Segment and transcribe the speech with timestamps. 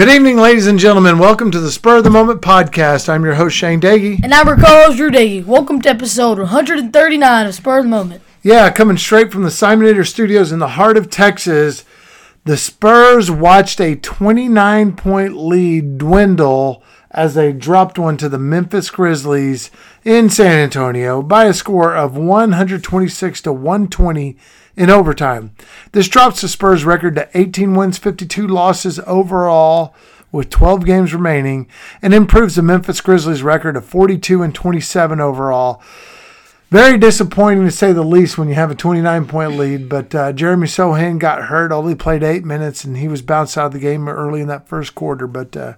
[0.00, 1.18] Good evening, ladies and gentlemen.
[1.18, 3.06] Welcome to the Spur of the Moment podcast.
[3.06, 4.24] I'm your host, Shane Doege.
[4.24, 5.44] And I'm your co-host, Drew Doege.
[5.44, 8.22] Welcome to episode 139 of Spur of the Moment.
[8.42, 11.84] Yeah, coming straight from the Simonator Studios in the heart of Texas,
[12.46, 18.88] the Spurs watched a 29 point lead dwindle as they dropped one to the Memphis
[18.88, 19.70] Grizzlies
[20.02, 24.38] in San Antonio by a score of 126 to 120
[24.80, 25.54] in overtime.
[25.92, 29.94] This drops the Spurs record to 18 wins, 52 losses overall
[30.32, 31.68] with 12 games remaining
[32.00, 35.82] and improves the Memphis Grizzlies record of 42 and 27 overall.
[36.70, 40.32] Very disappointing to say the least when you have a 29 point lead, but uh,
[40.32, 43.80] Jeremy Sochan got hurt, only played eight minutes, and he was bounced out of the
[43.80, 45.26] game early in that first quarter.
[45.26, 45.74] But uh,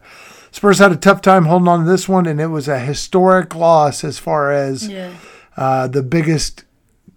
[0.50, 3.54] Spurs had a tough time holding on to this one, and it was a historic
[3.54, 5.12] loss as far as Yeah.
[5.56, 6.64] uh, the biggest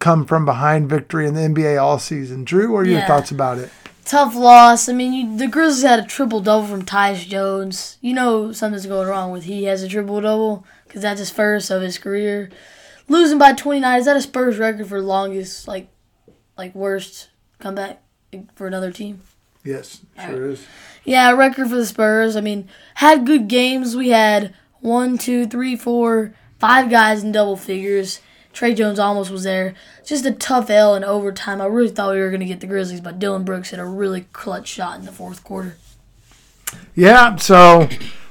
[0.06, 2.44] come from behind victory in the NBA all season.
[2.44, 3.08] Drew, what are your Yeah.
[3.08, 3.72] thoughts about it?
[4.06, 4.88] Tough loss.
[4.88, 7.98] I mean, you, the Grizzlies had a triple double from Tyus Jones.
[8.02, 11.72] You know something's going wrong with he has a triple double because that's his first
[11.72, 12.52] of his career.
[13.08, 15.88] Losing by 29 is that a Spurs record for longest like
[16.56, 18.00] like worst comeback
[18.54, 19.22] for another team?
[19.64, 20.68] Yes, sure is.
[21.04, 22.36] Yeah, record for the Spurs.
[22.36, 23.96] I mean, had good games.
[23.96, 28.20] We had one, two, three, four, five guys in double figures.
[28.56, 29.76] Tre Jones almost was there.
[30.06, 31.60] Just a tough L in overtime.
[31.60, 33.86] I really thought we were going to get the Grizzlies, but Dillon Brooks hit a
[33.86, 35.76] really clutch shot in the fourth quarter.
[36.96, 37.90] Yeah, so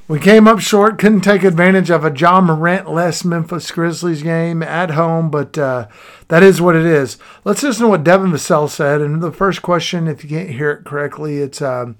[0.08, 4.62] we came up short, couldn't take advantage of a Ja Morant less Memphis Grizzlies game
[4.62, 5.88] at home, but uh,
[6.28, 7.18] that is what it is.
[7.44, 9.02] Let's listen to what Devin Vassell said.
[9.02, 11.96] And the first question, if you can't hear it correctly, it's um,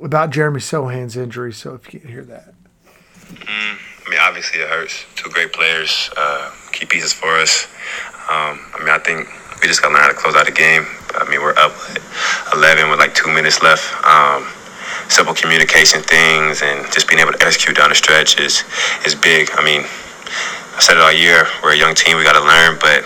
[0.00, 1.52] about Jeremy Sochan's injury.
[1.52, 2.54] So if you can't hear that.
[3.46, 5.04] I mean, obviously it hurts.
[5.14, 7.66] Two great players, uh, key pieces for us.
[8.28, 9.28] Um, I mean, I think
[9.60, 10.86] we just got to learn how to close out the game.
[11.14, 11.72] I mean, we're up
[12.54, 13.88] 11 with like two minutes left.
[14.04, 14.46] Um,
[15.08, 18.64] simple communication things and just being able to execute down the stretch is
[19.04, 19.50] is big.
[19.54, 21.48] I mean, I said it all year.
[21.62, 22.16] We're a young team.
[22.16, 23.02] We got to learn, but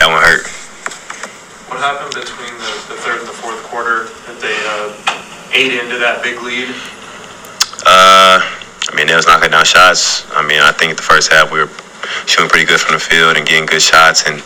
[0.00, 0.48] that one hurt.
[1.68, 4.90] What happened between the, the third and the fourth quarter that they uh,
[5.52, 6.72] ate into that big lead?
[7.86, 10.26] Uh, I mean, they was knocking down shots.
[10.32, 11.70] I mean, I think the first half we were
[12.26, 14.42] shooting pretty good from the field and getting good shots and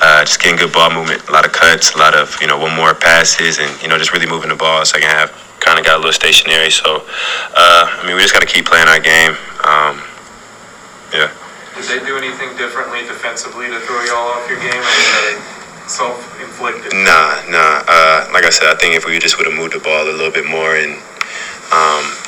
[0.00, 1.26] uh, just getting good ball movement.
[1.28, 3.98] A lot of cuts, a lot of you know one more passes, and you know
[3.98, 4.84] just really moving the ball.
[4.84, 5.30] Second half
[5.62, 6.70] kind of got a little stationary.
[6.70, 7.06] So,
[7.54, 9.38] uh, I mean, we just got to keep playing our game.
[9.62, 10.02] Um,
[11.14, 11.30] yeah.
[11.78, 15.38] Did they do anything differently defensively to throw y'all off your game, or was that
[15.86, 16.92] self-inflicted?
[16.92, 17.86] Nah, nah.
[17.86, 20.12] Uh, like I said, I think if we just would have moved the ball a
[20.12, 20.98] little bit more and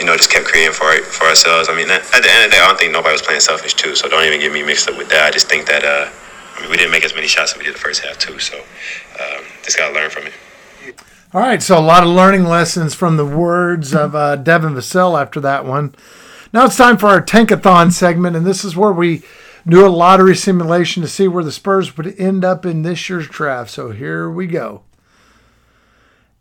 [0.04, 1.70] you know just kept creating for for ourselves.
[1.70, 3.72] I mean, at, the end of the day, I don't think nobody was playing selfish
[3.72, 3.96] too.
[3.96, 5.24] So don't even get me mixed up with that.
[5.24, 6.10] I just think that uh,
[6.56, 8.38] I mean, we didn't make as many shots as we did the first half too.
[8.38, 10.34] So um, just gotta learn from it.
[11.32, 15.18] All right, so a lot of learning lessons from the words of uh, Devin Vassell
[15.18, 15.94] after that one.
[16.52, 19.22] Now it's time for our Tankathon segment, and this is where we
[19.66, 23.26] do a lottery simulation to see where the Spurs would end up in this year's
[23.26, 23.70] draft.
[23.70, 24.82] So here we go.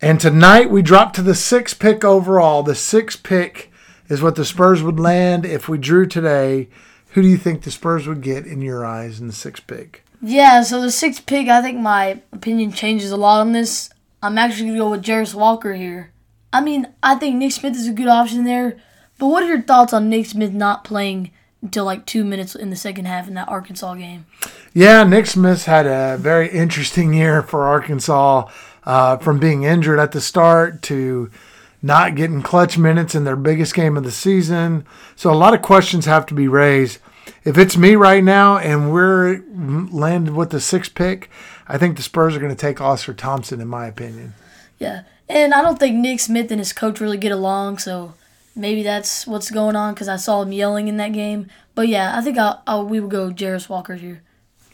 [0.04, 2.62] And tonight we drop to the sixth pick overall.
[2.62, 3.72] The sixth pick
[4.10, 6.68] is what the Spurs would land if we drew today.
[7.12, 10.04] Who do you think the Spurs would get in your eyes in the sixth pick?
[10.22, 13.92] Yeah, so the sixth pick, I think my opinion changes a lot on this.
[14.22, 16.12] I'm actually going to go with Jarace Walker here.
[16.52, 18.76] I mean, I think Nick Smith is a good option there,
[19.20, 21.32] but what are your thoughts on Nick Smith not playing
[21.62, 24.26] until like two minutes in the second half in that Arkansas game?
[24.74, 28.50] Yeah, Nick Smith had a very interesting year for Arkansas
[28.86, 31.30] uh, from being injured at the start to
[31.82, 34.86] not getting clutch minutes in their biggest game of the season.
[35.16, 37.00] So a lot of questions have to be raised.
[37.44, 41.30] If it's me right now and we're landed with the sixth pick,
[41.68, 44.34] I think the Spurs are going to take Ausar Thompson, in my opinion.
[44.80, 48.14] Yeah, and I don't think Nick Smith and his coach really get along, so
[48.56, 51.48] maybe that's what's going on because I saw him yelling in that game.
[51.76, 54.22] But yeah, I think I'll, I'll we will go Jarace Walker here.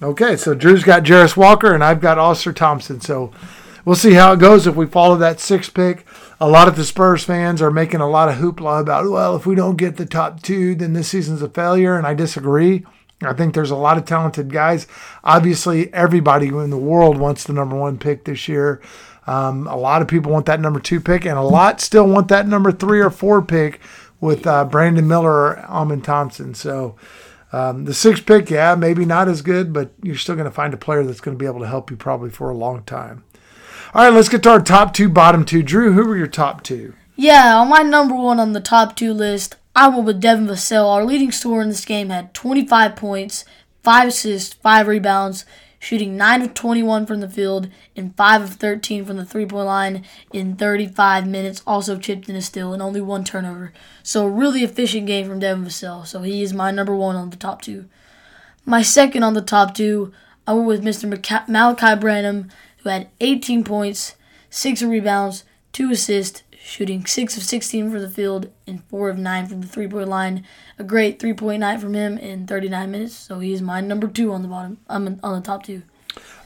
[0.01, 3.01] Okay, so Drew's got Jarace Walker and I've got Ausar Thompson.
[3.01, 3.31] So
[3.89, 6.05] we'll see how it goes if we follow that sixth pick.
[6.39, 9.47] A lot of the Spurs fans are making a lot of hoopla about, well, if
[9.47, 11.97] we don't get the top two, then this season's a failure.
[11.97, 12.85] And I disagree.
[13.23, 14.85] I think there's a lot of talented guys.
[15.23, 18.79] Obviously, everybody in the world wants the number one pick this year.
[19.25, 22.27] Um, a lot of people want that number two pick, and a lot still want
[22.27, 23.79] that number three or four pick
[24.21, 26.53] with uh, Brandon Miller or Amen Thompson.
[26.53, 26.95] So
[27.51, 30.75] um, the sixth pick, yeah, maybe not as good, but you're still going to find
[30.75, 33.23] a player that's going to be able to help you probably for a long time.
[33.91, 35.63] All right, let's get to our top two, bottom two.
[35.63, 36.93] Drew, who were your top two?
[37.15, 40.87] Yeah, on my number one on the top two list, I went with Devin Vassell.
[40.87, 43.45] Our leading scorer in this game had 25 points,
[43.81, 45.43] 5 assists, 5 rebounds,
[45.79, 49.65] shooting 9 of 21 from the field and 5 of 13 from the three point
[49.65, 51.63] line in 35 minutes.
[51.65, 53.73] Also chipped in a steal and only one turnover.
[54.03, 56.05] So, a really efficient game from Devin Vassell.
[56.05, 57.85] So, he is my number one on the top two.
[58.67, 60.13] My second on the top two,
[60.45, 61.47] I went with Mr.
[61.47, 62.49] Malachi Branham,
[62.79, 64.15] who had 18 points,
[64.49, 65.43] 6 rebounds,
[65.73, 69.67] 2 assists, shooting 6 of 16 from the field and 4 of 9 from the
[69.67, 70.45] three point line.
[70.77, 73.15] A great three point night from him in 39 minutes.
[73.15, 74.77] So he's my number two on the bottom.
[74.87, 75.83] I'm on the top two.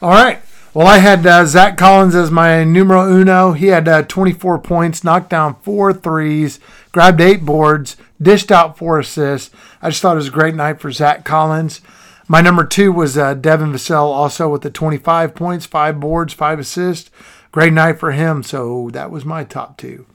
[0.02, 0.40] All right.
[0.74, 3.52] Well, I had uh, Zach Collins as my numero uno.
[3.52, 6.60] He had uh, 24 points, knocked down four threes,
[6.92, 9.54] grabbed eight boards, dished out four assists.
[9.84, 11.82] I just thought it was a great night for Zach Collins.
[12.28, 16.60] My number two was uh, Devin Vassell, also with the 25 points, five boards, five
[16.60, 17.12] assists.
[17.52, 18.44] Great night for him.
[18.44, 20.06] So that was my top two.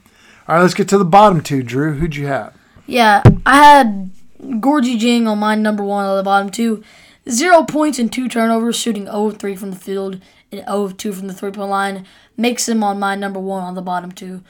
[0.47, 1.61] All right, let's get to the bottom two.
[1.61, 2.55] Drew, who'd you have?
[2.87, 4.09] Yeah, I had
[4.41, 6.83] Gorgui Dieng on my number one on the bottom two.
[7.29, 10.19] Zero points and two turnovers, shooting 0 3 from the field
[10.51, 12.05] and 0 2 from the three point line.
[12.35, 14.41] Makes him on my number one on the bottom two.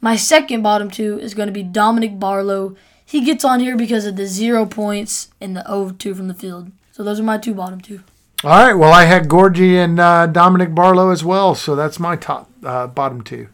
[0.00, 2.76] My second bottom two is going to be Dominic Barlow.
[3.04, 6.34] He gets on here because of the zero points and the 0 2 from the
[6.34, 6.72] field.
[6.94, 8.04] So those are my two bottom two.
[8.44, 8.72] All right.
[8.72, 12.86] Well, I had Gorgui and uh, Dominic Barlow as well, so that's my top uh,
[12.86, 13.48] bottom two.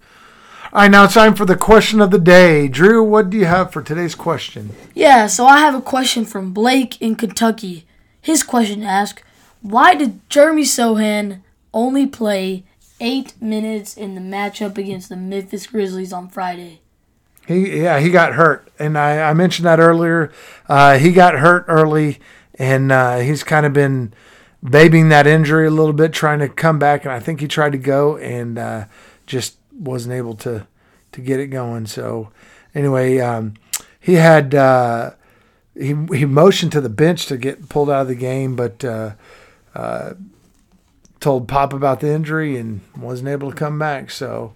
[0.75, 2.69] All right, now it's time for the question of the day.
[2.69, 4.75] Drew, what do you have for today's question?
[4.95, 7.87] Yeah, so I have a question from Blake in Kentucky.
[8.21, 9.23] His question asks,
[9.63, 11.41] Why did Jeremy Sochan
[11.73, 12.65] only play
[13.01, 16.83] eight minutes in the matchup against the Memphis Grizzlies on Friday?
[17.47, 18.69] He yeah, he got hurt.
[18.79, 20.31] And I, I mentioned that earlier.
[20.69, 22.21] Uh, he got hurt early
[22.61, 24.13] and uh, he's kind of been
[24.63, 27.07] babying that injury a little bit, trying to come back.
[27.07, 28.85] And I think he tried to go and uh,
[29.27, 30.67] just wasn't able to
[31.13, 31.87] to get it going.
[31.87, 32.31] So
[32.75, 33.55] anyway, um,
[33.99, 35.13] he had uh,
[35.75, 39.13] he he motioned to the bench to get pulled out of the game, but uh,
[39.75, 40.13] uh,
[41.19, 44.11] told Pop about the injury and wasn't able to come back.
[44.11, 44.53] So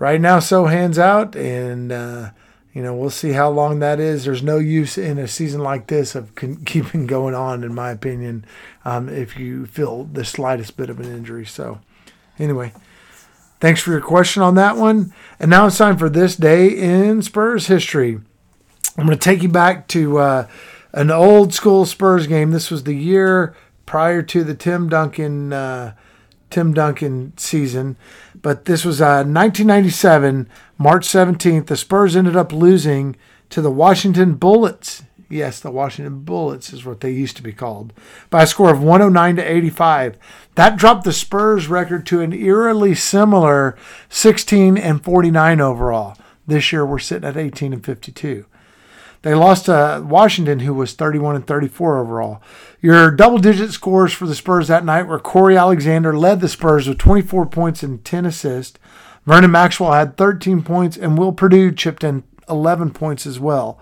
[0.00, 2.30] right now, Sochan's out, and uh,
[2.76, 4.26] you know we'll see how long that is.
[4.26, 7.90] There's no use in a season like this of con- keeping going on, in my
[7.90, 8.44] opinion,
[8.84, 11.46] um, if you feel the slightest bit of an injury.
[11.46, 11.80] So
[12.38, 12.72] anyway.
[13.58, 15.14] Thanks for your question on that one.
[15.40, 18.20] And now it's time for this day in Spurs history.
[18.98, 20.48] I'm going to take you back to uh,
[20.92, 22.50] an old school Spurs game.
[22.50, 23.56] This was the year
[23.86, 25.94] prior to the Tim Duncan uh,
[26.50, 27.96] Tim Duncan season,
[28.40, 30.48] but this was uh, 1997,
[30.78, 31.66] March 17th.
[31.66, 33.16] The Spurs ended up losing
[33.50, 37.92] to the Washington Bullets Yes, the Washington Bullets is what they used to be called,
[38.30, 40.18] by a score of 109 to 85.
[40.54, 43.76] That dropped the Spurs record to an eerily similar
[44.08, 46.16] 16 and 49 overall.
[46.46, 48.46] This year we're sitting at 18 and 52.
[49.26, 52.40] They lost to Washington, who was 31 and 34 overall.
[52.80, 56.86] Your double digit scores for the Spurs that night were Cory Alexander led the Spurs
[56.86, 58.78] with 24 points and 10 assists.
[59.24, 63.80] Vernon Maxwell had 13 points, and Will Perdue chipped in 11 points as well.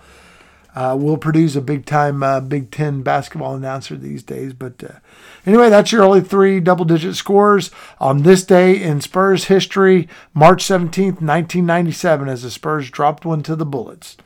[0.74, 4.54] Uh, Will Perdue's a big time uh, Big Ten basketball announcer these days.
[4.54, 5.00] But uh,
[5.44, 7.70] anyway, that's your only three double digit scores
[8.00, 13.54] on this day in Spurs history, March 17th, 1997, as the Spurs dropped one to
[13.54, 14.16] the Bullets.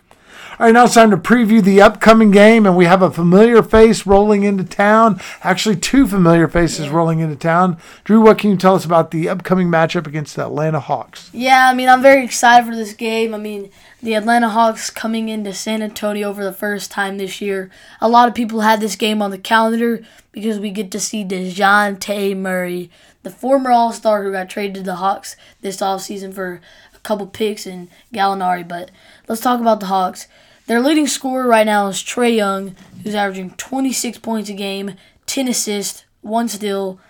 [0.58, 3.62] All right, now it's time to preview the upcoming game, and we have a familiar
[3.62, 5.20] face rolling into town.
[5.42, 6.92] Actually, two familiar faces yeah.
[6.92, 7.78] rolling into town.
[8.02, 11.30] Drew, what can you tell us about the upcoming matchup against the Atlanta Hawks?
[11.32, 13.34] Yeah, I mean, I'm very excited for this game.
[13.34, 13.70] I mean,
[14.02, 17.70] the Atlanta Hawks coming into San Antonio for the first time this year.
[18.00, 20.02] A lot of people had this game on the calendar
[20.32, 22.90] because we get to see DeJounte Murray,
[23.22, 26.60] the former All Star who got traded to the Hawks this offseason for
[26.98, 28.66] a couple picks and Gallinari.
[28.66, 28.90] But
[29.28, 30.26] let's talk about the Hawks.
[30.66, 35.48] Their leading scorer right now is Trae Young, who's averaging 26 points a game, 10
[35.48, 37.00] assists, one steal.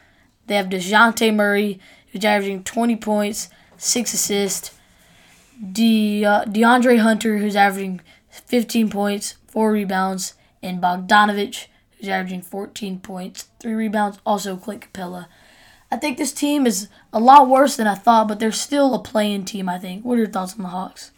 [0.46, 1.80] They have DeJounte Murray,
[2.12, 4.70] who's averaging 20 points, 6 assists.
[5.72, 10.34] De, uh, DeAndre Hunter, who's averaging 15 points, 4 rebounds.
[10.62, 11.66] And Bogdanovich,
[11.98, 14.18] who's averaging 14 points, 3 rebounds.
[14.24, 15.26] Also, Clint Capela.
[15.90, 18.98] I think this team is a lot worse than I thought, but they're still a
[18.98, 20.04] play-in team, I think.
[20.04, 21.12] What are your thoughts on the Hawks?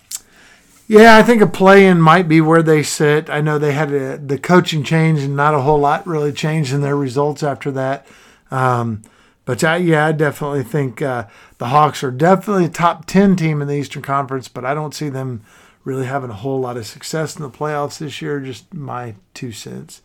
[0.87, 3.31] Yeah, I think a play-in might be where they sit.
[3.31, 6.73] I know they had a, the coaching change and not a whole lot really changed
[6.73, 8.07] in their results after that.
[8.51, 9.03] Um,
[9.45, 11.25] But uh, yeah, I definitely think uh,
[11.59, 14.95] the Hawks are definitely a top 10 team in the Eastern Conference, but I don't
[14.95, 15.43] see them
[15.83, 18.39] really having a whole lot of success in the playoffs this year.
[18.39, 20.03] Just my two cents.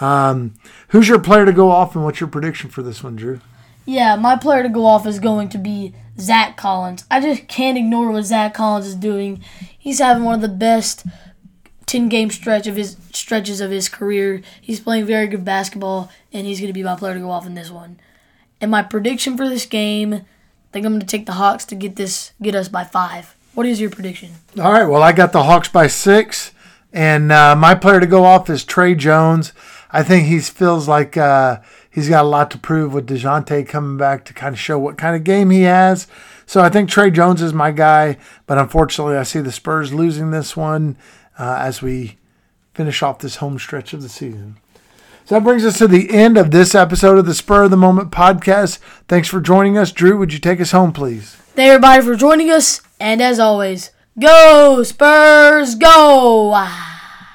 [0.00, 0.54] Um,
[0.88, 3.40] who's your player to go off, and what's your prediction for this one, Drew?
[3.86, 7.04] Yeah, my player to go off is going to be Zach Collins.
[7.10, 9.42] I just can't ignore what Zach Collins is doing.
[9.78, 11.04] He's having one of the best
[11.86, 14.42] 10 game stretch of his stretches of his career.
[14.60, 17.46] He's playing very good basketball and he's going to be my player to go off
[17.46, 17.98] in this one.
[18.60, 20.24] And my prediction for this game, I
[20.72, 23.36] think I'm going to take the Hawks to get this get us by 5.
[23.54, 24.30] What is your prediction?
[24.58, 26.52] All right, well I got the Hawks by 6
[26.92, 29.52] and uh, my player to go off is Tre Jones.
[29.90, 31.58] I think he feels like uh,
[31.94, 34.98] he's got a lot to prove with DeJounte coming back to kind of show what
[34.98, 36.08] kind of game he has.
[36.44, 40.30] So I think Tre Jones is my guy, but unfortunately, I see the Spurs losing
[40.30, 40.98] this one
[41.38, 42.18] uh, as we
[42.74, 44.56] finish off this home stretch of the season.
[45.24, 47.78] So that brings us to the end of this episode of the Spur of the
[47.78, 48.78] Moment podcast.
[49.08, 49.90] Thanks for joining us.
[49.90, 51.36] Drew, would you take us home, please?
[51.54, 56.92] Thank everybody for joining us, and as always, go Spurs, go!